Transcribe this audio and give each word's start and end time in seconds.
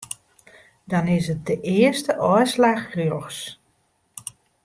Dan 0.83 1.07
is 1.15 1.27
it 1.33 1.45
de 1.49 1.55
earste 1.79 2.13
ôfslach 2.31 2.85
rjochts. 2.99 3.41